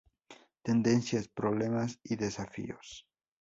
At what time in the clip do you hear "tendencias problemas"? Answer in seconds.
0.63-1.99